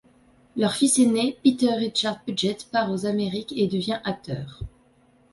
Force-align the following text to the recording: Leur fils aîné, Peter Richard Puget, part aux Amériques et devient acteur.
Leur 0.57 0.73
fils 0.73 0.97
aîné, 0.97 1.37
Peter 1.43 1.71
Richard 1.75 2.23
Puget, 2.23 2.57
part 2.71 2.89
aux 2.89 3.05
Amériques 3.05 3.53
et 3.55 3.67
devient 3.67 3.99
acteur. 4.03 4.63